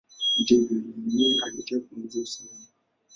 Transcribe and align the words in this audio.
Hata 0.37 0.55
hivyo, 0.55 0.75
Nehemia 0.77 1.45
alitaka 1.45 1.81
kuongeza 1.85 2.19
usalama. 2.19 2.65